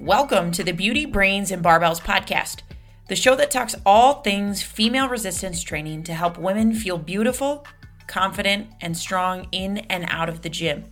[0.00, 2.62] Welcome to the Beauty, Brains, and Barbells podcast,
[3.08, 7.66] the show that talks all things female resistance training to help women feel beautiful,
[8.06, 10.84] confident, and strong in and out of the gym.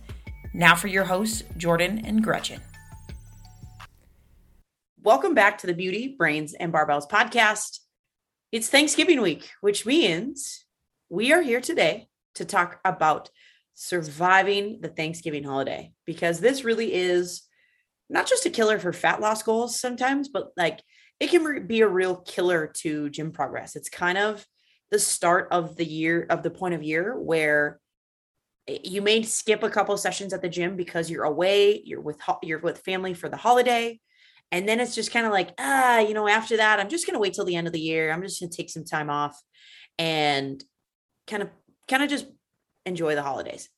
[0.53, 2.61] Now for your hosts, Jordan and Gretchen.
[5.01, 7.79] Welcome back to the Beauty, Brains, and Barbells podcast.
[8.51, 10.65] It's Thanksgiving week, which means
[11.09, 13.31] we are here today to talk about
[13.73, 17.48] surviving the Thanksgiving holiday because this really is
[18.09, 20.81] not just a killer for fat loss goals sometimes, but like
[21.19, 23.75] it can be a real killer to gym progress.
[23.75, 24.45] It's kind of
[24.91, 27.79] the start of the year of the point of year where
[28.83, 32.59] you may skip a couple sessions at the gym because you're away, you're with you're
[32.59, 33.99] with family for the holiday,
[34.51, 37.19] and then it's just kind of like ah, you know, after that, I'm just gonna
[37.19, 38.11] wait till the end of the year.
[38.11, 39.39] I'm just gonna take some time off
[39.97, 40.63] and
[41.27, 41.49] kind of
[41.87, 42.27] kind of just
[42.85, 43.69] enjoy the holidays.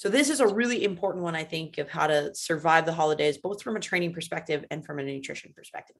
[0.00, 3.36] So this is a really important one, I think, of how to survive the holidays,
[3.36, 5.96] both from a training perspective and from a nutrition perspective.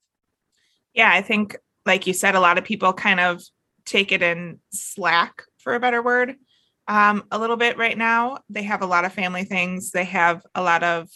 [0.95, 3.43] Yeah, I think, like you said, a lot of people kind of
[3.85, 6.37] take it in slack, for a better word,
[6.89, 8.39] um, a little bit right now.
[8.49, 9.91] They have a lot of family things.
[9.91, 11.11] They have a lot of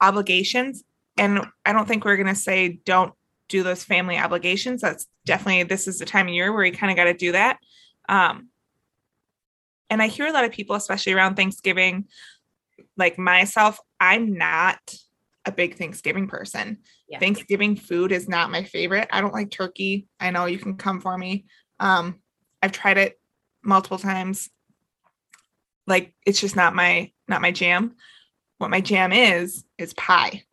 [0.00, 0.82] obligations,
[1.16, 3.14] and I don't think we're going to say don't
[3.48, 4.80] do those family obligations.
[4.80, 7.30] That's definitely this is the time of year where you kind of got to do
[7.30, 7.58] that.
[8.08, 8.48] Um,
[9.90, 12.06] and I hear a lot of people, especially around Thanksgiving,
[12.96, 14.78] like myself, I'm not
[15.46, 16.78] a big Thanksgiving person.
[17.08, 17.18] Yeah.
[17.18, 19.08] Thanksgiving food is not my favorite.
[19.12, 20.06] I don't like turkey.
[20.18, 21.44] I know you can come for me.
[21.80, 22.20] Um,
[22.62, 23.20] I've tried it
[23.62, 24.48] multiple times.
[25.86, 27.94] Like it's just not my not my jam.
[28.58, 30.44] What my jam is is pie.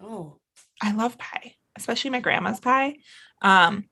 [0.00, 0.38] Oh.
[0.80, 2.96] I love pie, especially my grandma's pie.
[3.42, 3.88] Um,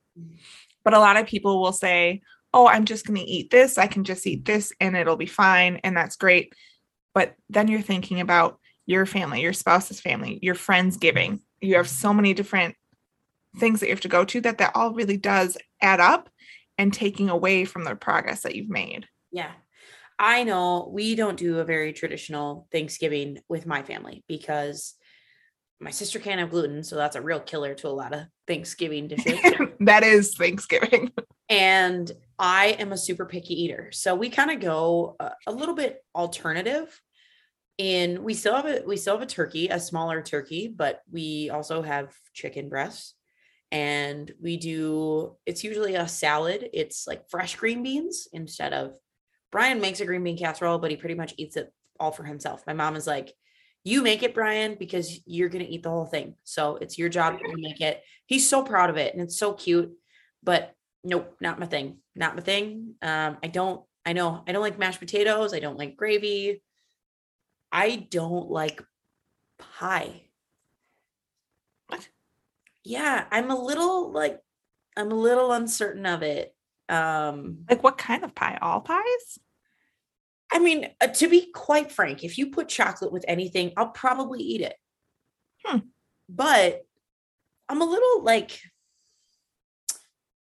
[0.85, 2.23] but a lot of people will say,
[2.55, 3.77] oh, I'm just going to eat this.
[3.77, 5.81] I can just eat this and it'll be fine.
[5.83, 6.55] And that's great.
[7.13, 11.41] But then you're thinking about your family, your spouse's family, your friends giving.
[11.61, 12.77] You have so many different
[13.59, 16.31] things that you have to go to that that all really does add up
[16.79, 19.07] and taking away from the progress that you've made.
[19.33, 19.51] Yeah.
[20.19, 24.95] I know we don't do a very traditional Thanksgiving with my family because
[25.81, 29.09] my sister can't have gluten, so that's a real killer to a lot of Thanksgiving
[29.09, 29.41] dishes.
[29.81, 31.11] that is Thanksgiving.
[31.49, 33.91] and I am a super picky eater.
[33.93, 37.01] So we kind of go a, a, little bit alternative.
[37.79, 41.51] And we still have a we still have a turkey, a smaller turkey, but we
[41.51, 43.15] also have chicken breasts.
[43.73, 46.69] And we do it's usually a salad.
[46.73, 48.95] It's like fresh green beans instead of
[49.51, 52.65] Brian makes a green bean casserole, but he pretty much eats it all for himself.
[52.67, 53.33] My mom is like,
[53.85, 56.35] you make it, Brian, because you're going to eat the whole thing.
[56.43, 58.03] So it's your job to make it.
[58.27, 59.93] He's so proud of it and it's so cute,
[60.43, 60.74] but
[61.05, 61.99] nope, not my thing.
[62.17, 62.95] Not my thing.
[63.03, 65.55] Um, I don't, I know I don't like mashed potatoes.
[65.55, 66.63] I don't like gravy.
[67.71, 68.83] I don't like
[69.59, 70.29] pie.
[71.89, 72.09] What?
[72.85, 74.41] Yeah, I'm a little like,
[74.97, 76.55] I'm a little uncertain of it.
[76.89, 78.59] Um, like what kind of pie?
[78.61, 79.39] All pies?
[80.53, 84.41] I mean, uh, to be quite frank, if you put chocolate with anything, I'll probably
[84.41, 84.77] eat it.
[85.65, 85.79] Hmm.
[86.29, 86.83] But
[87.69, 88.61] I'm a little like,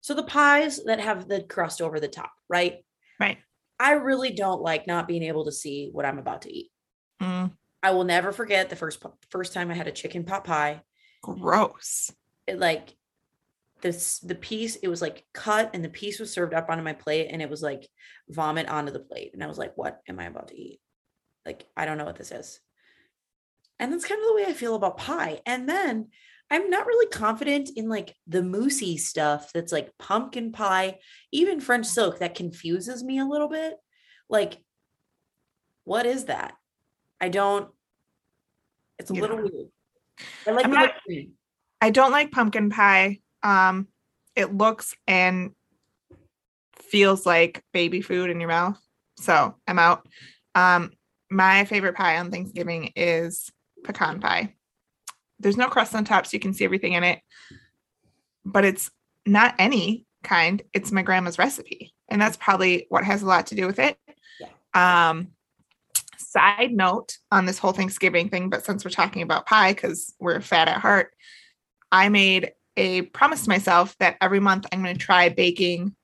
[0.08, 2.82] so the pies that have the crust over the top, right?
[3.20, 3.36] Right.
[3.78, 6.70] I really don't like not being able to see what I'm about to eat.
[7.20, 7.52] Mm.
[7.82, 10.80] I will never forget the first first time I had a chicken pot pie.
[11.22, 12.10] Gross.
[12.46, 12.94] It like
[13.82, 16.94] this the piece it was like cut and the piece was served up onto my
[16.94, 17.86] plate and it was like
[18.30, 20.80] vomit onto the plate and i was like what am i about to eat
[21.46, 22.58] like i don't know what this is
[23.78, 26.08] and that's kind of the way i feel about pie and then
[26.50, 30.98] i'm not really confident in like the moussey stuff that's like pumpkin pie
[31.32, 33.74] even french silk that confuses me a little bit
[34.28, 34.58] like
[35.84, 36.54] what is that
[37.20, 37.70] i don't
[38.98, 39.20] it's a yeah.
[39.20, 39.68] little weird
[40.46, 40.92] i like not,
[41.80, 43.88] I don't like pumpkin pie um,
[44.34, 45.52] it looks and
[46.80, 48.78] feels like baby food in your mouth.
[49.18, 50.06] So I'm out.
[50.54, 50.92] Um,
[51.30, 53.50] my favorite pie on Thanksgiving is
[53.84, 54.54] pecan pie.
[55.40, 57.20] There's no crust on top, so you can see everything in it.
[58.44, 58.90] But it's
[59.26, 61.94] not any kind, it's my grandma's recipe.
[62.08, 63.96] And that's probably what has a lot to do with it.
[64.40, 65.08] Yeah.
[65.08, 65.28] Um,
[66.16, 70.40] side note on this whole Thanksgiving thing, but since we're talking about pie, because we're
[70.40, 71.12] fat at heart,
[71.92, 75.94] I made a promise to myself that every month I'm going to try baking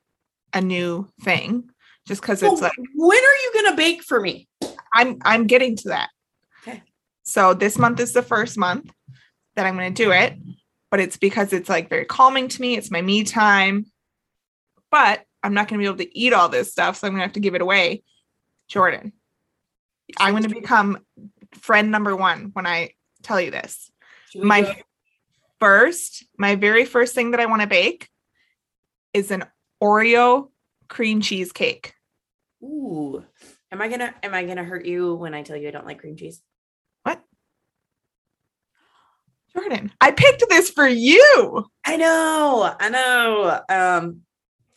[0.53, 1.71] a new thing
[2.07, 4.49] just because it's like when are you going to bake for me
[4.95, 6.11] i'm i'm getting to that
[6.63, 6.83] okay
[7.23, 8.93] so this month is the first month
[9.57, 10.35] that i'm going to do it
[10.91, 13.87] but it's because it's like very calming to me it's my me time
[14.91, 17.21] but i'm not going to be able to eat all this stuff so i'm going
[17.21, 18.03] to have to give it away
[18.69, 19.13] jordan
[20.19, 20.99] i'm going to become
[21.61, 22.91] friend number one when i
[23.23, 23.91] tell you this
[24.37, 24.77] my
[25.61, 28.09] first, my very first thing that I want to bake
[29.13, 29.45] is an
[29.83, 30.51] Oreo
[30.89, 31.95] cream cheese cake.
[32.63, 33.25] Ooh.
[33.73, 36.01] Am I gonna am I gonna hurt you when I tell you I don't like
[36.01, 36.43] cream cheese?
[37.03, 37.21] What?
[39.57, 41.67] Jordan, I picked this for you.
[41.85, 43.61] I know, I know.
[43.69, 44.23] Um,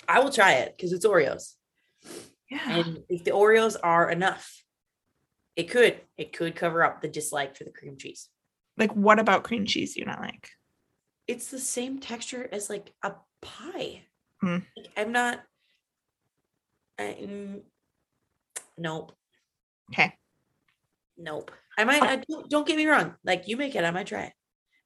[0.07, 1.53] I will try it because it's Oreos.
[2.49, 2.69] Yeah.
[2.69, 4.63] And if the Oreos are enough,
[5.55, 8.29] it could it could cover up the dislike for the cream cheese.
[8.77, 10.49] Like, what about cream cheese you not like?
[11.27, 14.03] It's the same texture as like a pie.
[14.39, 14.59] Hmm.
[14.77, 15.41] Like, I'm not.
[16.99, 17.61] I, mm,
[18.77, 19.13] nope.
[19.91, 20.13] Okay.
[21.17, 21.51] Nope.
[21.77, 22.03] I might.
[22.03, 23.15] I, don't, don't get me wrong.
[23.23, 24.33] Like you make it, I might try it.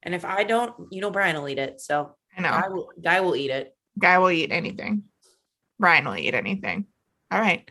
[0.02, 1.80] And if I don't, you know, Brian will eat it.
[1.80, 2.48] So I know.
[2.48, 2.88] I will.
[3.00, 3.76] Guy will eat it.
[3.98, 5.04] Guy will eat anything.
[5.78, 6.86] Brian will eat anything.
[7.30, 7.70] All right.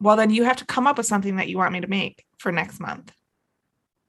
[0.00, 2.24] Well, then you have to come up with something that you want me to make
[2.38, 3.12] for next month.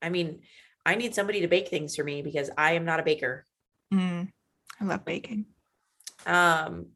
[0.01, 0.41] I mean,
[0.85, 3.45] I need somebody to bake things for me because I am not a baker.
[3.93, 4.29] Mm,
[4.81, 5.45] I love baking.
[6.25, 6.87] Um,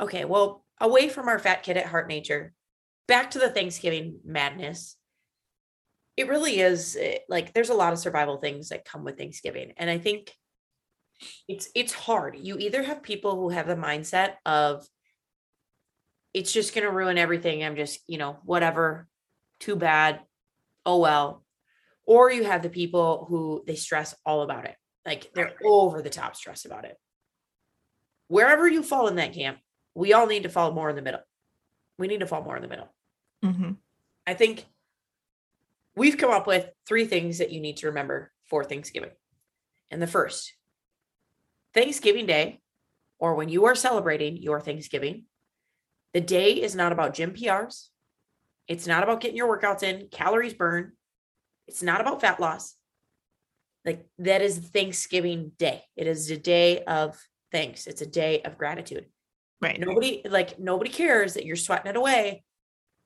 [0.00, 2.52] okay, well, away from our fat kid at heart nature,
[3.06, 4.96] back to the Thanksgiving madness.
[6.16, 9.72] It really is eh, like there's a lot of survival things that come with Thanksgiving,
[9.76, 10.32] and I think
[11.48, 12.36] it's it's hard.
[12.38, 14.86] You either have people who have the mindset of
[16.32, 17.62] it's just going to ruin everything.
[17.62, 19.06] I'm just, you know, whatever,
[19.60, 20.20] too bad.
[20.84, 21.44] Oh well.
[22.06, 24.74] Or you have the people who they stress all about it.
[25.06, 26.96] Like they're over the top stress about it.
[28.28, 29.58] Wherever you fall in that camp,
[29.94, 31.20] we all need to fall more in the middle.
[31.98, 32.92] We need to fall more in the middle.
[33.42, 33.72] hmm
[34.26, 34.66] I think
[35.96, 39.10] we've come up with three things that you need to remember for Thanksgiving.
[39.90, 40.54] And the first,
[41.72, 42.60] Thanksgiving Day,
[43.18, 45.24] or when you are celebrating your Thanksgiving,
[46.12, 47.88] the day is not about gym PRs.
[48.68, 50.92] It's not about getting your workouts in, calories burned.
[51.66, 52.74] It's not about fat loss.
[53.84, 55.82] Like that is Thanksgiving Day.
[55.96, 57.20] It is a day of
[57.52, 57.86] thanks.
[57.86, 59.06] It's a day of gratitude.
[59.60, 59.78] Right.
[59.78, 62.44] Nobody like nobody cares that you're sweating it away,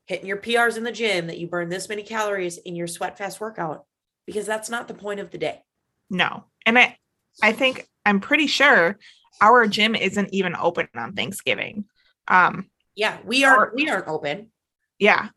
[0.09, 3.19] hitting your PRs in the gym, that you burn this many calories in your sweat
[3.19, 3.85] fast workout,
[4.27, 5.63] because that's not the point of the day.
[6.11, 6.45] No.
[6.67, 6.97] And I
[7.43, 8.99] I think I'm pretty sure
[9.41, 11.85] our gym isn't even open on Thanksgiving.
[12.27, 14.51] Um Yeah, we are we aren't open.
[14.99, 15.29] yeah.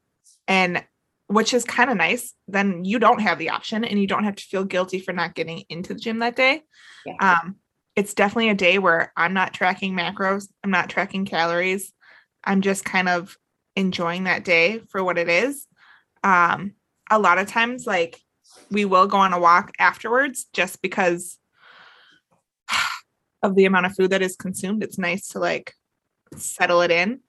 [0.48, 0.84] And
[1.28, 2.34] which is kind of nice.
[2.48, 5.36] Then you don't have the option and you don't have to feel guilty for not
[5.36, 6.64] getting into the gym that day.
[7.06, 7.18] Yeah.
[7.20, 7.58] Um
[7.98, 11.92] it's definitely a day where I'm not tracking macros, I'm not tracking calories.
[12.44, 13.38] I'm just kind of
[13.76, 15.68] enjoying that day for what it is.
[16.24, 16.74] Um
[17.10, 18.20] a lot of times like
[18.70, 21.38] we will go on a walk afterwards just because
[23.44, 24.84] of the amount of food that is consumed.
[24.84, 25.74] It's nice to like
[26.36, 27.20] settle it in,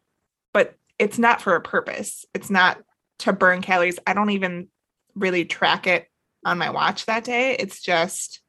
[0.53, 2.25] but it's not for a purpose.
[2.35, 2.79] It's not
[3.21, 3.99] to burn calories.
[4.07, 4.69] I don't even
[5.15, 6.07] really track it
[6.45, 7.57] on my watch that day.
[7.59, 8.41] It's just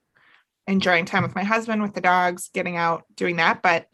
[0.68, 3.62] enjoying time with my husband, with the dogs, getting out, doing that.
[3.62, 3.88] But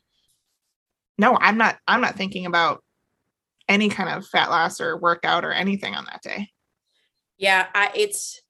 [1.18, 2.84] no, I'm not I'm not thinking about
[3.70, 6.50] any kind of fat loss or workout or anything on that day.
[7.38, 8.42] Yeah, I it's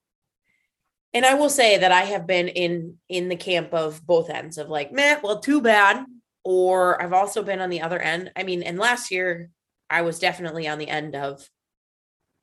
[1.13, 4.57] and I will say that I have been in in the camp of both ends
[4.57, 6.05] of like, meh, well, too bad.
[6.43, 8.31] Or I've also been on the other end.
[8.35, 9.49] I mean, and last year
[9.89, 11.47] I was definitely on the end of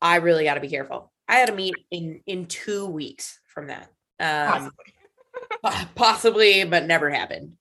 [0.01, 1.13] I really got to be careful.
[1.27, 3.91] I had a meet in in two weeks from that.
[4.21, 4.93] Um Possibly.
[5.95, 7.55] possibly, but never happened.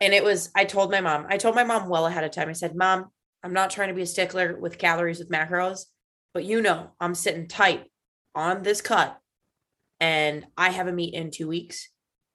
[0.00, 2.48] And it was, I told my mom, I told my mom well ahead of time.
[2.48, 3.10] I said, Mom,
[3.42, 5.86] I'm not trying to be a stickler with calories with macros,
[6.34, 7.86] but you know, I'm sitting tight
[8.34, 9.18] on this cut
[10.00, 11.88] and I have a meet in two weeks.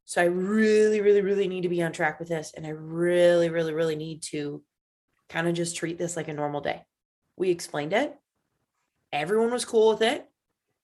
[0.06, 2.54] So I really, really, really need to be on track with this.
[2.56, 4.64] And I really, really, really need to
[5.30, 6.84] kind of just treat this like a normal day.
[7.38, 8.16] We explained it.
[9.12, 10.26] Everyone was cool with it,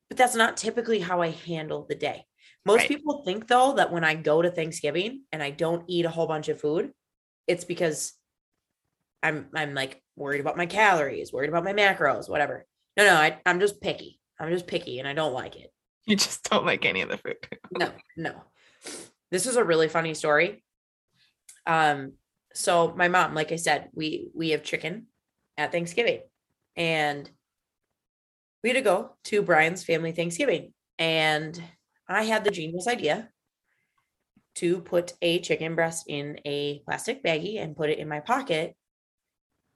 [0.08, 2.26] but that's not typically how I handle the day.
[2.66, 2.88] Most Right.
[2.90, 6.28] people think though that when I go to Thanksgiving and I don't eat a whole
[6.28, 6.92] bunch of food,
[7.48, 8.14] it's because
[9.22, 12.66] I'm I'm like worried about my calories, worried about my macros, whatever.
[12.98, 14.20] No, no, I, I'm just picky.
[14.40, 15.72] I'm just picky and I don't like it.
[16.06, 17.36] You just don't like any of the food.
[17.78, 18.34] No, no.
[19.32, 20.64] This is a really funny story.
[21.68, 22.14] Um,
[22.54, 25.08] so my mom, like I said, we we have chicken
[25.58, 26.22] at Thanksgiving,
[26.76, 27.30] and
[28.64, 31.62] we had to go to Brian's family Thanksgiving, and
[32.08, 33.30] I had the genius idea
[34.56, 38.76] to put a chicken breast in a plastic baggie and put it in my pocket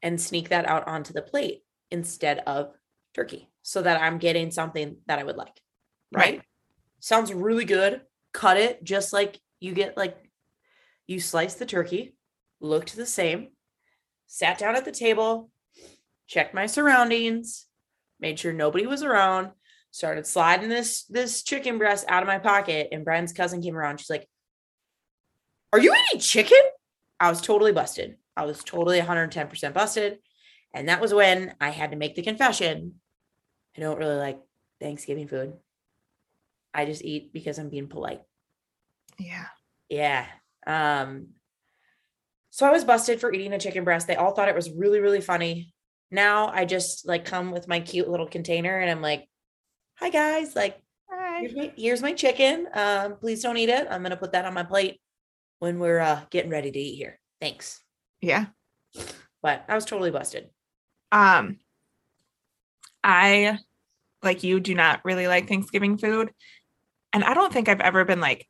[0.03, 2.73] and sneak that out onto the plate instead of
[3.15, 5.59] turkey so that I'm getting something that I would like.
[6.11, 6.35] Right?
[6.35, 6.41] Right.
[6.99, 8.01] Sounds really good.
[8.33, 10.17] Cut it just like you get like
[11.07, 12.15] you slice the turkey,
[12.59, 13.49] looked the same,
[14.27, 15.49] sat down at the table,
[16.27, 17.65] checked my surroundings,
[18.19, 19.51] made sure nobody was around,
[19.91, 23.99] started sliding this this chicken breast out of my pocket, and Brian's cousin came around.
[23.99, 24.27] She's like,
[25.71, 26.61] "Are you eating chicken?"
[27.19, 28.17] I was totally busted.
[28.35, 30.19] I was totally 110% busted.
[30.73, 32.95] And that was when I had to make the confession.
[33.77, 34.39] I don't really like
[34.79, 35.53] Thanksgiving food.
[36.73, 38.21] I just eat because I'm being polite.
[39.19, 39.45] Yeah.
[39.89, 40.25] Yeah.
[40.65, 41.29] Um
[42.49, 44.07] so I was busted for eating a chicken breast.
[44.07, 45.73] They all thought it was really really funny.
[46.09, 49.27] Now I just like come with my cute little container and I'm like,
[49.99, 50.79] "Hi guys, like
[51.11, 51.39] Hi.
[51.41, 52.67] here's my, here's my chicken.
[52.73, 53.87] Um please don't eat it.
[53.89, 54.99] I'm going to put that on my plate
[55.59, 57.19] when we're uh getting ready to eat here.
[57.39, 57.82] Thanks."
[58.23, 58.45] Yeah.
[59.41, 60.49] But I was totally busted.
[61.11, 61.59] Um
[63.03, 63.59] I
[64.23, 66.31] like you do not really like Thanksgiving food.
[67.11, 68.47] And I don't think I've ever been like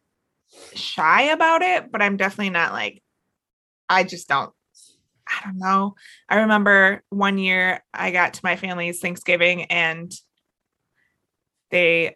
[0.76, 3.02] shy about it, but I'm definitely not like
[3.90, 4.54] I just don't
[5.28, 5.96] I don't know.
[6.30, 10.12] I remember one year I got to my family's Thanksgiving and
[11.72, 12.16] they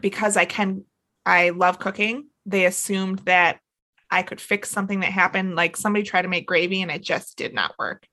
[0.00, 0.84] because I can
[1.24, 3.60] I love cooking, they assumed that
[4.10, 7.36] I could fix something that happened like somebody tried to make gravy and it just
[7.36, 8.06] did not work.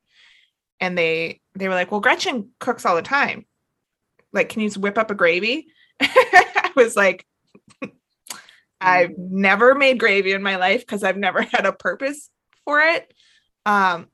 [0.80, 3.46] And they they were like, "Well, Gretchen cooks all the time.
[4.34, 5.68] Like, can you just whip up a gravy?"
[6.02, 7.26] I was like,
[8.82, 12.30] I've never made gravy in my life because I've never had a purpose
[12.66, 13.14] for it.
[13.66, 14.08] Um,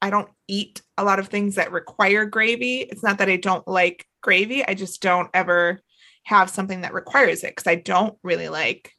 [0.00, 2.80] I don't eat a lot of things that require gravy.
[2.80, 5.80] It's not that I don't like gravy, I just don't ever
[6.24, 8.92] have something that requires it because I don't really like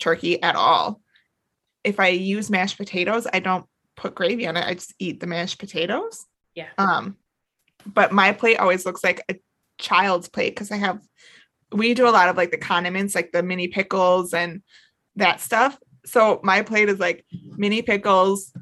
[0.00, 1.00] turkey at all.
[1.84, 3.66] If I use mashed potatoes, I don't
[3.96, 4.66] put gravy on it.
[4.66, 6.26] I just eat the mashed potatoes.
[6.54, 6.68] Yeah.
[6.78, 7.16] Um,
[7.86, 9.36] but my plate always looks like a
[9.78, 11.00] child's plate because I have
[11.72, 14.62] we do a lot of like the condiments, like the mini pickles and
[15.16, 15.78] that stuff.
[16.04, 18.52] So my plate is like mini pickles,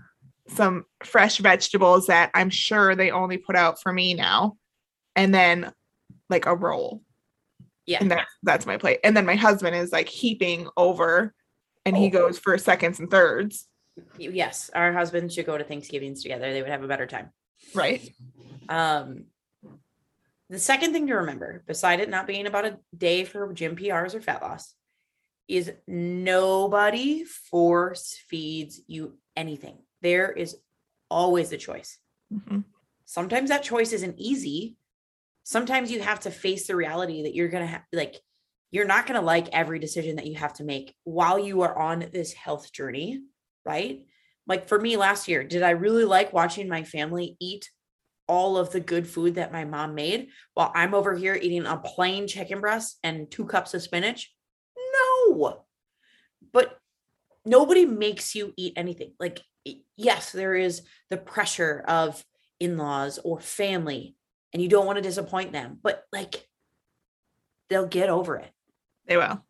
[0.48, 4.56] some fresh vegetables that I'm sure they only put out for me now,
[5.16, 5.72] and then
[6.28, 7.02] like a roll.
[7.88, 7.98] Yeah.
[8.02, 9.00] And that's that's my plate.
[9.02, 11.34] And then my husband is like heaping over
[11.86, 12.10] and he Oh.
[12.10, 13.66] goes for seconds and thirds.
[14.18, 16.52] Yes, our husbands should go to Thanksgivings together.
[16.52, 17.30] They would have a better time.
[17.74, 18.12] Right.
[18.68, 19.24] Um,
[20.50, 24.14] the second thing to remember, beside it not being about a day for gym PRs
[24.14, 24.74] or fat loss,
[25.48, 29.78] is nobody force feeds you anything.
[30.02, 30.56] There is
[31.10, 31.98] always a choice.
[32.32, 32.64] Mhm.
[33.06, 34.76] Sometimes that choice isn't easy.
[35.48, 38.20] Sometimes you have to face the reality that you're going to have, like,
[38.70, 41.74] you're not going to like every decision that you have to make while you are
[41.74, 43.22] on this health journey,
[43.64, 44.04] right?
[44.46, 47.70] Like for me last year, did I really like watching my family eat
[48.26, 51.78] all of the good food that my mom made while I'm over here eating a
[51.78, 54.30] plain chicken breast and two cups of spinach?
[54.76, 55.64] No.
[56.52, 56.78] But
[57.46, 59.14] nobody makes you eat anything.
[59.18, 59.40] Like,
[59.96, 62.22] yes, there is the pressure of
[62.60, 64.14] in laws or family,
[64.52, 66.46] and you don't want to disappoint them, but like,
[67.68, 68.50] they'll get over it.
[69.06, 69.44] They will.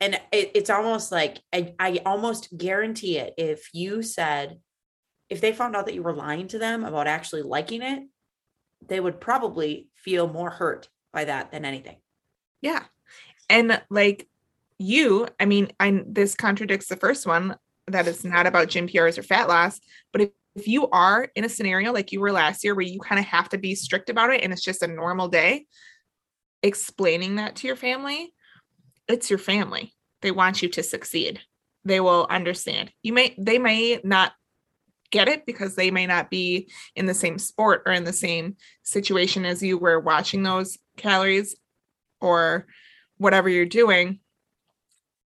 [0.00, 4.58] And it, it's almost like I, I almost guarantee it if you said,
[5.28, 8.02] if they found out that you were lying to them about actually liking it,
[8.86, 11.96] they would probably feel more hurt by that than anything.
[12.62, 12.84] Yeah.
[13.48, 14.26] And like
[14.78, 17.56] you, I mean, I this contradicts the first one
[17.86, 19.80] that it's not about gym PRs or fat loss,
[20.12, 22.98] but if, if you are in a scenario like you were last year where you
[23.00, 25.66] kind of have to be strict about it and it's just a normal day,
[26.62, 28.32] explaining that to your family,
[29.08, 29.94] it's your family.
[30.22, 31.40] They want you to succeed.
[31.84, 32.92] They will understand.
[33.02, 34.32] You may they may not
[35.10, 38.56] get it because they may not be in the same sport or in the same
[38.82, 41.56] situation as you were watching those calories
[42.20, 42.66] or
[43.16, 44.20] whatever you're doing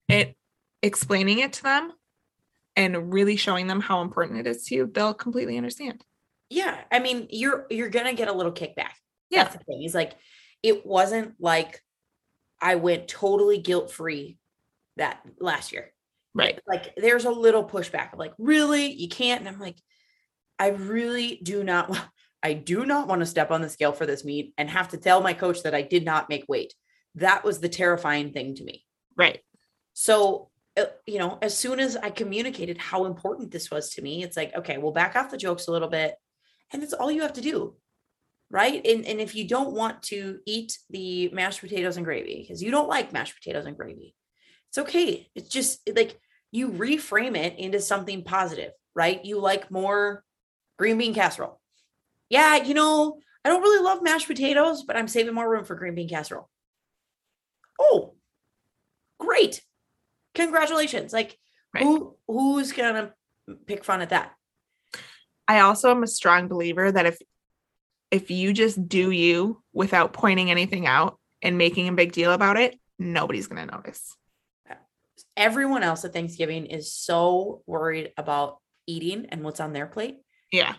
[0.07, 0.35] it
[0.81, 1.91] explaining it to them
[2.75, 6.03] and really showing them how important it is to you they'll completely understand
[6.49, 6.77] Yeah.
[6.91, 8.93] I mean, you're you're gonna get a little kickback.
[9.29, 9.43] Yeah.
[9.43, 9.81] That's the thing.
[9.81, 10.13] He's like,
[10.61, 11.81] it wasn't like
[12.61, 14.37] I went totally guilt-free
[14.97, 15.91] that last year.
[16.35, 19.77] right like there's a little pushback of like really you can't and i'm like
[20.59, 21.89] i really do not
[22.43, 24.97] i do not want to step on the scale for this meet and have to
[24.97, 26.73] tell my coach that i did not make weight
[27.15, 28.83] that was the terrifying thing to me
[29.17, 29.39] right
[29.93, 34.23] so Uh, you know as soon as i communicated how important this was to me
[34.23, 36.15] it's like okay we'll back off the jokes a little bit
[36.73, 37.75] and it's all you have to do
[38.49, 38.85] right?
[38.85, 42.71] And, and if you don't want to eat the mashed potatoes and gravy because you
[42.71, 44.15] don't like mashed potatoes and gravy
[44.69, 45.29] it's okay.
[45.35, 46.19] It's just like
[46.51, 49.23] you reframe it into something positive right?
[49.25, 50.23] You like more
[50.77, 51.59] green bean casserole.
[52.29, 55.75] Yeah you know i don't really love mashed potatoes but i'm saving more room for
[55.75, 56.49] green bean casserole.
[57.79, 58.15] Oh
[59.19, 59.61] great
[60.35, 61.37] congratulations like
[61.73, 61.83] Right.
[61.83, 63.13] who who's gonna
[63.65, 64.33] pick fun at that
[65.47, 67.17] i also am a strong believer that if
[68.11, 72.57] if you just do you without pointing anything out and making a big deal about
[72.57, 74.15] it, nobody's going to notice.
[75.37, 80.17] Everyone else at Thanksgiving is so worried about eating and what's on their plate.
[80.51, 80.75] Yeah.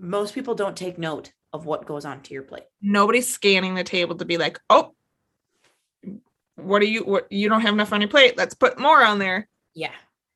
[0.00, 2.64] Most people don't take note of what goes onto your plate.
[2.80, 4.94] Nobody's scanning the table to be like, "Oh,
[6.56, 8.36] what do you what you don't have enough on your plate?
[8.36, 9.92] Let's put more on there." Yeah.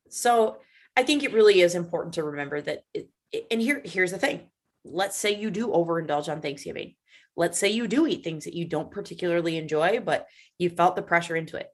[0.09, 0.57] So,
[0.95, 3.09] I think it really is important to remember that it,
[3.49, 4.49] and here here's the thing.
[4.83, 6.95] Let's say you do overindulge on Thanksgiving.
[7.35, 11.01] Let's say you do eat things that you don't particularly enjoy, but you felt the
[11.01, 11.67] pressure into it.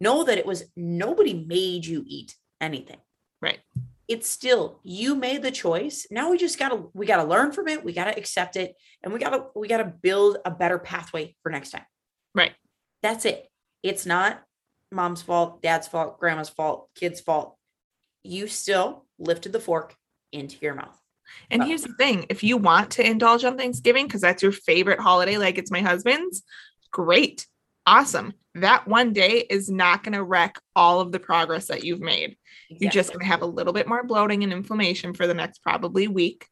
[0.00, 2.98] Know that it was nobody made you eat anything.
[3.40, 3.60] Right.
[4.08, 6.06] It's still you made the choice.
[6.10, 7.84] Now we just gotta we gotta learn from it.
[7.84, 11.70] We gotta accept it, and we gotta we gotta build a better pathway for next
[11.70, 11.86] time.
[12.34, 12.52] Right.
[13.02, 13.48] That's it.
[13.84, 14.42] It's not
[14.90, 17.56] mom's fault, dad's fault, grandma's fault, kid's fault.
[18.24, 19.94] You still lifted the fork
[20.32, 20.98] into your mouth.
[21.50, 21.66] And Oh.
[21.66, 25.36] here's the thing if you want to indulge on Thanksgiving because that's your favorite holiday,
[25.36, 26.42] like it's my husband's,
[26.90, 27.46] great.
[27.86, 28.32] Awesome.
[28.54, 32.36] That one day is not going to wreck all of the progress that you've made.
[32.70, 35.58] You're just going to have a little bit more bloating and inflammation for the next
[35.62, 36.46] probably week.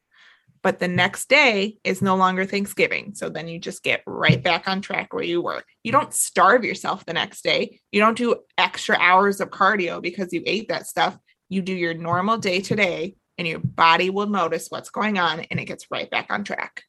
[0.63, 3.15] But the next day is no longer Thanksgiving.
[3.15, 5.63] So then you just get right back on track where you were.
[5.83, 7.81] You don't starve yourself the next day.
[7.91, 11.19] You don't do extra hours of cardio because you ate that stuff.
[11.49, 15.59] You do your normal day today and your body will notice what's going on and
[15.59, 16.85] it gets right back on track.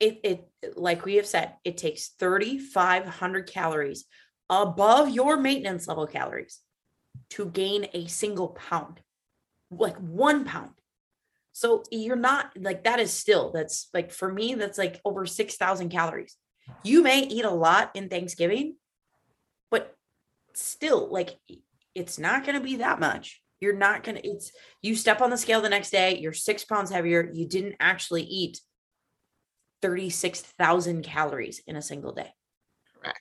[0.00, 4.04] it, it like we have said it takes 3500 calories
[4.50, 6.60] above your maintenance level calories
[7.30, 9.00] to gain a single pound
[9.70, 10.72] like one pound
[11.54, 15.88] so you're not like that is still that's like for me that's like over 6000
[15.88, 16.36] calories
[16.82, 18.76] you may eat a lot in thanksgiving
[19.70, 19.94] but
[20.52, 21.38] still like
[21.94, 25.30] it's not going to be that much you're not going to it's you step on
[25.30, 28.60] the scale the next day you're six pounds heavier you didn't actually eat
[29.84, 32.32] 36,000 calories in a single day.
[32.96, 33.20] Correct.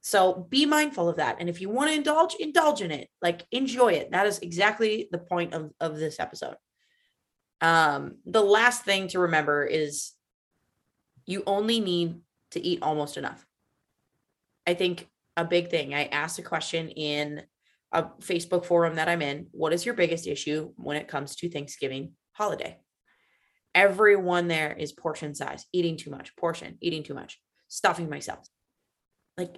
[0.00, 1.36] So be mindful of that.
[1.40, 3.08] And if you want to indulge, indulge in it.
[3.20, 4.10] Like enjoy it.
[4.10, 6.56] That is exactly the point of, of this episode.
[7.60, 10.12] Um, the last thing to remember is
[11.26, 12.20] you only need
[12.52, 13.46] to eat almost enough.
[14.66, 15.94] I think a big thing.
[15.94, 17.42] I asked a question in
[17.92, 19.46] a Facebook forum that I'm in.
[19.52, 22.78] What is your biggest issue when it comes to Thanksgiving holiday?
[23.74, 28.46] Everyone there is portion size, eating too much, portion, eating too much, stuffing myself.
[29.36, 29.56] Like,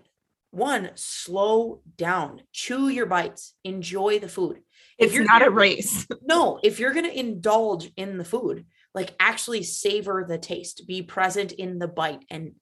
[0.52, 4.60] one, slow down, chew your bites, enjoy the food.
[4.98, 6.06] if it's not a race.
[6.22, 11.02] No, if you're going to indulge in the food, like actually savor the taste, be
[11.02, 12.52] present in the bite and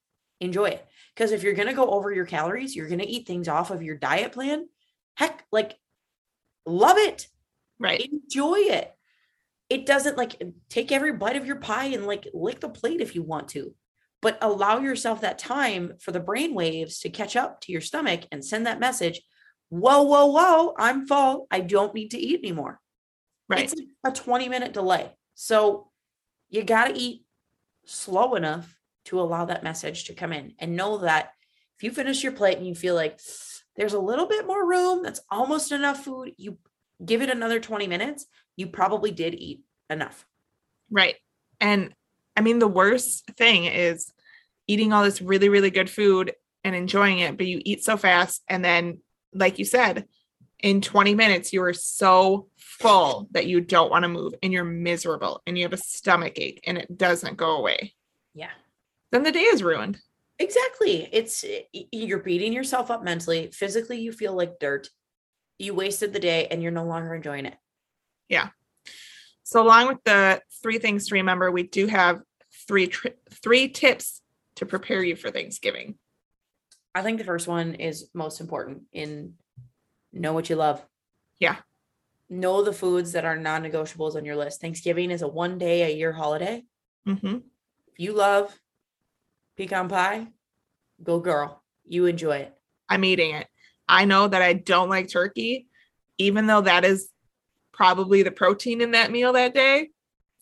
[0.40, 0.86] enjoy it.
[1.14, 3.70] Because if you're going to go over your calories, you're going to eat things off
[3.70, 4.68] of your diet plan.
[5.16, 5.76] Heck, like,
[6.64, 7.26] love it
[7.80, 8.08] Right.
[8.12, 8.94] enjoy it.
[9.68, 13.14] It doesn't like take every bite of your pie and like lick the plate if
[13.14, 13.74] you want to,
[14.22, 18.22] but allow yourself that time for the brain waves to catch up to your stomach
[18.30, 19.22] and send that message.
[19.70, 21.46] Whoa, whoa, whoa, I'm full.
[21.50, 22.80] I don't need to eat anymore.
[23.48, 23.64] Right.
[23.64, 25.10] It's a 20 minute delay.
[25.34, 25.90] So
[26.48, 27.24] you got to eat
[27.86, 31.30] slow enough to allow that message to come in and know that
[31.78, 33.18] if you finish your plate and you feel like
[33.76, 36.58] there's a little bit more room, that's almost enough food, you
[37.04, 40.26] give it another 20 minutes, you probably did eat enough.
[40.90, 41.16] Right.
[41.60, 41.94] And
[42.40, 44.10] I mean, the worst thing is
[44.66, 46.32] eating all this really, really good food
[46.64, 48.42] and enjoying it, but you eat so fast.
[48.48, 49.00] And then,
[49.34, 50.06] like you said,
[50.58, 54.64] in 20 minutes, you are so full that you don't want to move and you're
[54.64, 57.92] miserable and you have a stomach ache and it doesn't go away.
[58.32, 58.52] Yeah.
[59.12, 59.98] Then the day is ruined.
[60.38, 61.10] Exactly.
[61.12, 61.44] It's
[61.92, 64.88] you're beating yourself up mentally, physically you feel like dirt.
[65.58, 67.56] You wasted the day and you're no longer enjoying it.
[68.30, 68.48] Yeah.
[69.42, 72.20] So, along with the three things to remember, we do have
[72.70, 74.22] three tri- three tips
[74.54, 75.96] to prepare you for Thanksgiving.
[76.94, 79.34] I think the first one is most important in
[80.12, 80.80] know what you love.
[81.40, 81.56] Yeah.
[82.28, 84.60] Know the foods that are non-negotiables on your list.
[84.60, 86.62] Thanksgiving is a one day a year holiday.
[87.08, 87.38] Mm-hmm.
[87.88, 88.56] If you love
[89.56, 90.28] pecan pie,
[91.02, 91.64] go girl.
[91.88, 92.54] You enjoy it.
[92.88, 93.48] I'm eating it.
[93.88, 95.66] I know that I don't like turkey,
[96.18, 97.08] even though that is
[97.72, 99.88] probably the protein in that meal that day.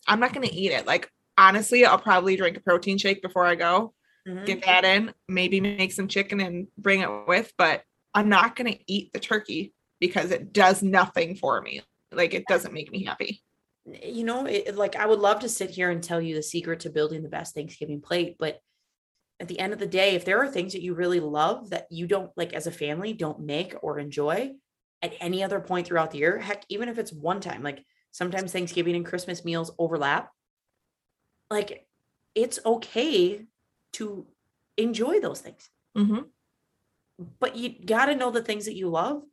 [0.07, 0.85] I'm not going to eat it.
[0.85, 1.09] Like,
[1.39, 3.93] honestly, I'll probably drink a protein shake before I go,
[4.27, 4.45] Mhm.
[4.45, 8.71] get that in, maybe make some chicken and bring it with, but I'm not going
[8.73, 11.81] to eat the turkey because it does nothing for me.
[12.11, 13.41] Like, it doesn't make me happy.
[14.03, 16.81] you know, it- like I would love to sit here and tell you the secret
[16.81, 18.59] to building the best Thanksgiving plate, but
[19.39, 21.87] at the end of the day, if there are things that you really love that
[21.89, 24.51] you don't like as a family don't make or enjoy
[25.01, 28.51] at any other point throughout the year, heck, even if it's one time, like sometimes
[28.51, 30.29] Thanksgiving and Christmas meals overlap,
[31.49, 31.87] like
[32.35, 33.45] it's okay
[33.93, 34.25] to
[34.77, 35.69] enjoy those things.
[35.95, 36.19] hmm
[37.39, 39.23] but you got to know the things that you love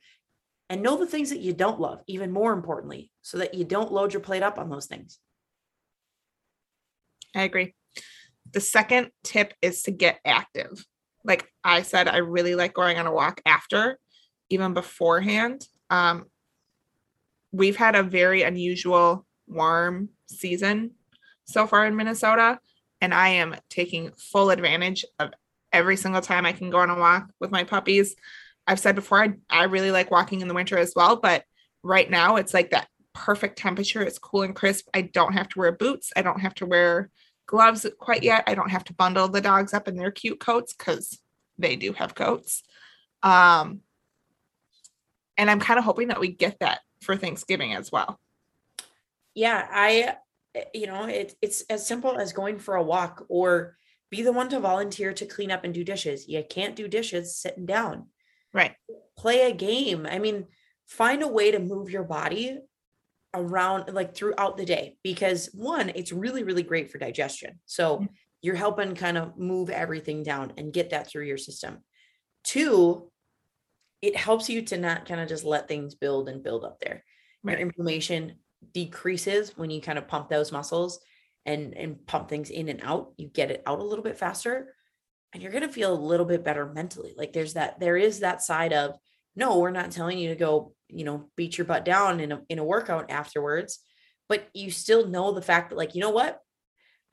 [0.68, 3.92] and know the things that you don't love, even more importantly, so that you don't
[3.92, 5.18] load your plate up on those things.
[7.34, 7.74] I agree.
[8.52, 10.84] The second tip is to get active.
[11.24, 13.98] Like I said, I really like going on a walk after,
[14.50, 15.66] even beforehand.
[15.90, 16.24] Um,
[17.52, 20.92] we've had a very unusual warm season
[21.46, 22.58] so far in Minnesota,
[23.00, 25.30] and I am taking full advantage of
[25.72, 28.16] every single time I can go on a walk with my puppies.
[28.66, 31.44] I've said before, I, I really like walking in the winter as well, but
[31.82, 34.02] right now it's like that perfect temperature.
[34.02, 34.88] It's cool and crisp.
[34.92, 36.12] I don't have to wear boots.
[36.16, 37.10] I don't have to wear
[37.46, 38.44] gloves quite yet.
[38.46, 41.18] I don't have to bundle the dogs up in their cute coats because
[41.58, 42.62] they do have coats.
[43.22, 43.80] Um,
[45.38, 48.18] and I'm kind of hoping that we get that for Thanksgiving as well.
[49.34, 50.16] Yeah, I,
[50.74, 53.76] you know, it, it's as simple as going for a walk or
[54.10, 56.28] be the one to volunteer to clean up and do dishes.
[56.28, 58.06] You can't do dishes sitting down.
[58.52, 58.74] Right.
[59.18, 60.06] Play a game.
[60.08, 60.46] I mean,
[60.86, 62.58] find a way to move your body
[63.34, 67.60] around like throughout the day because one, it's really, really great for digestion.
[67.66, 68.06] So mm-hmm.
[68.40, 71.78] you're helping kind of move everything down and get that through your system.
[72.44, 73.10] Two,
[74.00, 77.04] it helps you to not kind of just let things build and build up there.
[77.42, 77.58] Right.
[77.58, 78.36] Your inflammation
[78.72, 81.00] decreases when you kind of pump those muscles
[81.44, 83.12] and and pump things in and out.
[83.16, 84.74] You get it out a little bit faster
[85.32, 87.14] and you're going to feel a little bit better mentally.
[87.16, 88.96] Like there's that there is that side of
[89.34, 92.42] no, we're not telling you to go, you know, beat your butt down in a
[92.48, 93.80] in a workout afterwards,
[94.28, 96.40] but you still know the fact that like, you know what?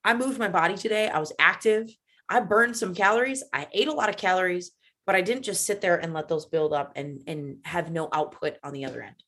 [0.04, 1.10] I moved my body today.
[1.10, 1.90] I was active.
[2.30, 3.44] I burned some calories.
[3.54, 4.72] I ate a lot of calories,
[5.06, 8.10] but I didn't just sit there and let those build up and and have no
[8.14, 9.22] output on the other end.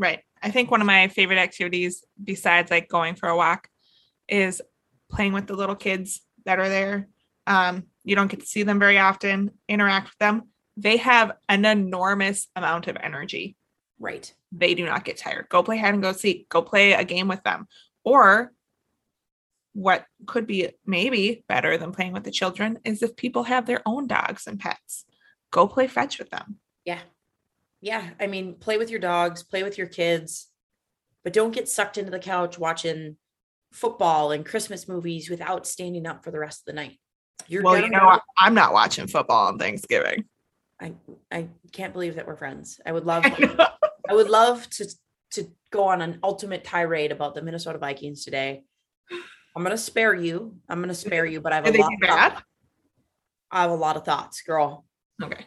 [0.00, 0.20] Right.
[0.42, 3.68] I think one of my favorite activities besides like going for a walk
[4.28, 4.60] is
[5.10, 7.08] playing with the little kids that are there.
[7.46, 11.64] Um, you don't get to see them very often, interact with them they have an
[11.64, 13.56] enormous amount of energy.
[13.98, 14.32] Right.
[14.50, 15.46] They do not get tired.
[15.50, 16.48] Go play hide and go seek.
[16.48, 17.66] Go play a game with them.
[18.02, 18.52] Or
[19.74, 23.82] what could be maybe better than playing with the children is if people have their
[23.84, 25.04] own dogs and pets.
[25.50, 26.56] Go play fetch with them.
[26.84, 27.00] Yeah.
[27.80, 28.10] Yeah.
[28.20, 30.48] I mean, play with your dogs, play with your kids,
[31.24, 33.16] but don't get sucked into the couch watching
[33.72, 36.98] football and Christmas movies without standing up for the rest of the night.
[37.48, 40.24] You're well, you know, I'm not watching football on Thanksgiving.
[40.80, 40.94] I
[41.30, 42.80] I can't believe that we're friends.
[42.84, 43.70] I would love I,
[44.08, 44.88] I would love to
[45.32, 48.62] to go on an ultimate tirade about the Minnesota Vikings today.
[49.56, 50.56] I'm gonna spare you.
[50.68, 51.92] I'm gonna spare you, but I have a lot.
[52.36, 52.42] Of
[53.50, 54.84] I have a lot of thoughts, girl.
[55.22, 55.44] Okay.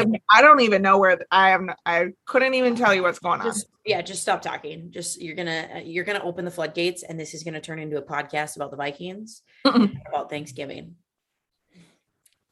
[0.00, 1.70] I I don't even know where I am.
[1.86, 3.46] I couldn't even tell you what's going on.
[3.46, 4.90] Just, yeah, just stop talking.
[4.90, 8.02] Just you're gonna you're gonna open the floodgates, and this is gonna turn into a
[8.02, 10.96] podcast about the Vikings, about Thanksgiving.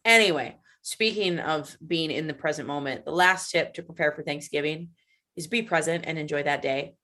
[0.04, 4.90] Anyway, Speaking of being in the present moment, the last tip to prepare for Thanksgiving
[5.36, 6.96] is be present and enjoy that day.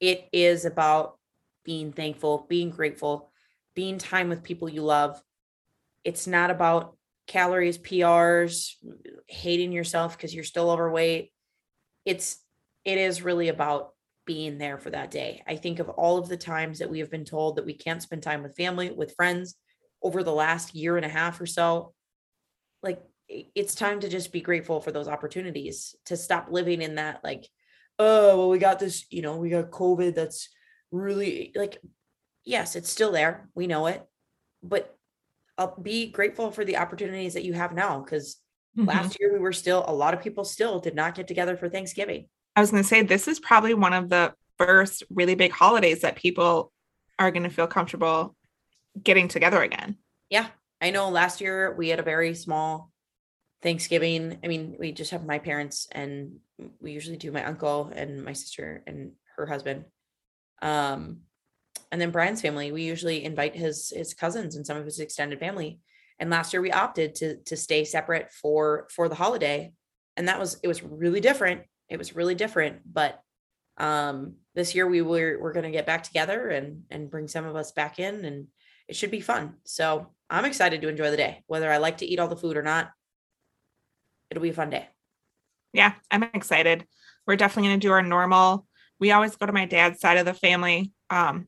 [0.00, 1.18] It is about
[1.62, 3.30] being thankful, being grateful,
[3.74, 5.22] being time with people you love.
[6.04, 6.96] It's not about
[7.28, 8.72] calories, PRs,
[9.28, 11.30] hating yourself because you're still overweight.
[12.04, 12.38] It's
[12.84, 13.90] it is really about
[14.26, 15.42] being there for that day.
[15.46, 18.02] I think of all of the times that we have been told that we can't
[18.02, 19.54] spend time with family, with friends
[20.02, 21.94] over the last year and a half or so.
[22.82, 27.22] Like it's time to just be grateful for those opportunities to stop living in that
[27.22, 27.46] like
[27.98, 30.48] oh well we got this you know we got covid that's
[30.90, 31.76] really like
[32.44, 34.02] yes it's still there we know it
[34.62, 34.96] but
[35.58, 38.36] uh, be grateful for the opportunities that you have now because
[38.76, 38.88] mm-hmm.
[38.88, 41.68] last year we were still a lot of people still did not get together for
[41.68, 42.28] Thanksgiving.
[42.56, 46.00] I was going to say this is probably one of the first really big holidays
[46.00, 46.72] that people
[47.18, 48.34] are going to feel comfortable
[49.02, 49.96] getting together again.
[50.30, 50.48] Yeah.
[50.80, 52.90] I know last year we had a very small
[53.62, 56.36] Thanksgiving, I mean, we just have my parents and
[56.80, 59.84] we usually do my uncle and my sister and her husband.
[60.62, 61.22] Um,
[61.90, 65.40] and then Brian's family, we usually invite his his cousins and some of his extended
[65.40, 65.80] family.
[66.18, 69.72] And last year we opted to to stay separate for for the holiday.
[70.16, 71.62] And that was it was really different.
[71.88, 73.20] It was really different, but
[73.78, 77.44] um this year we were we're going to get back together and and bring some
[77.44, 78.48] of us back in and
[78.88, 79.54] it should be fun.
[79.64, 82.56] So, I'm excited to enjoy the day, whether I like to eat all the food
[82.56, 82.90] or not
[84.30, 84.88] it'll be a fun day.
[85.72, 86.86] Yeah, I'm excited.
[87.26, 88.66] We're definitely going to do our normal.
[89.00, 90.92] We always go to my dad's side of the family.
[91.10, 91.46] Um,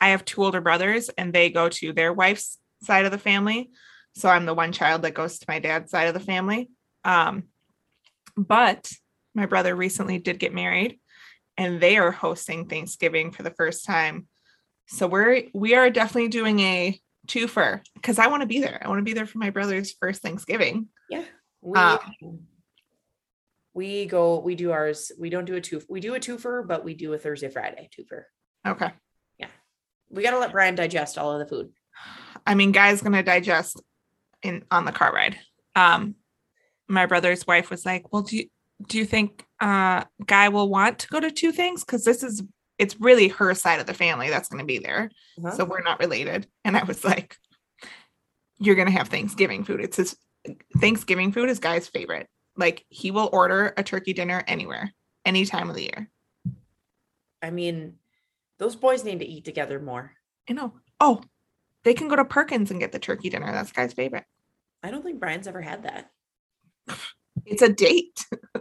[0.00, 3.70] I have two older brothers, and they go to their wife's side of the family.
[4.14, 6.70] So I'm the one child that goes to my dad's side of the family.
[7.04, 7.44] Um,
[8.36, 8.90] but
[9.34, 10.98] my brother recently did get married,
[11.56, 14.26] and they are hosting Thanksgiving for the first time.
[14.88, 18.80] So we're we are definitely doing a twofer because I want to be there.
[18.82, 20.88] I want to be there for my brother's first Thanksgiving.
[21.10, 21.24] Yeah
[21.60, 21.98] We um,
[23.74, 25.12] we go we do ours.
[25.18, 27.88] We don't do a two we do a twofer, but we do a Thursday Friday
[27.96, 28.22] twofer.
[28.66, 28.92] Okay.
[30.16, 31.70] We got to let Brian digest all of the food.
[32.46, 33.82] I mean, guy's going to digest
[34.42, 35.38] in on the car ride.
[35.74, 36.14] Um
[36.88, 38.46] my brother's wife was like, "Well, do you
[38.86, 42.42] do you think uh guy will want to go to two things cuz this is
[42.78, 45.10] it's really her side of the family that's going to be there.
[45.38, 45.56] Uh-huh.
[45.56, 47.36] So we're not related." And I was like,
[48.58, 49.80] "You're going to have Thanksgiving food.
[49.80, 50.16] It's his
[50.78, 52.28] Thanksgiving food is guy's favorite.
[52.56, 54.92] Like he will order a turkey dinner anywhere,
[55.24, 56.10] any time of the year.
[57.42, 57.98] I mean,
[58.58, 60.12] those boys need to eat together more.
[60.48, 60.74] I know.
[61.00, 61.22] Oh,
[61.84, 63.50] they can go to Perkins and get the turkey dinner.
[63.52, 64.24] That's guy's favorite.
[64.82, 66.10] I don't think Brian's ever had that.
[67.44, 68.24] It's a date.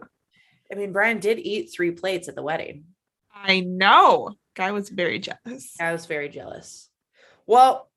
[0.72, 2.84] I mean, Brian did eat three plates at the wedding.
[3.34, 4.36] I know.
[4.54, 5.76] Guy was very jealous.
[5.80, 6.90] I was very jealous.
[7.48, 7.90] Well,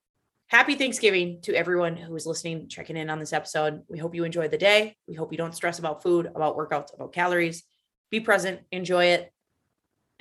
[0.46, 3.82] happy Thanksgiving to everyone who is listening, checking in on this episode.
[3.88, 4.96] We hope you enjoy the day.
[5.06, 7.64] We hope you don't stress about food, about workouts, about calories.
[8.11, 9.32] Be present, enjoy it,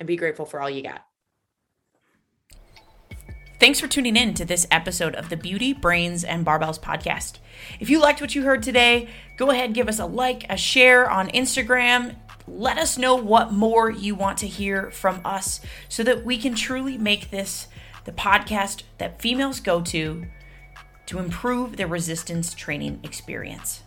[0.00, 1.02] and be grateful for all you got.
[3.60, 7.38] Thanks for tuning in to this episode of the Beauty, Brains, and Barbells podcast.
[7.80, 11.10] If you liked what you heard today, go ahead, give us a like, a share
[11.10, 12.14] on Instagram.
[12.46, 16.54] Let us know what more you want to hear from us so that we can
[16.54, 17.66] truly make this
[18.04, 20.24] the podcast that females go to
[21.06, 23.82] to improve their resistance training experience.